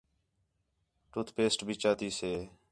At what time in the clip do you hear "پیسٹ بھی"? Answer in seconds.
1.35-1.73